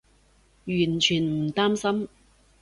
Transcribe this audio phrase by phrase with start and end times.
[0.65, 2.07] 完全唔擔心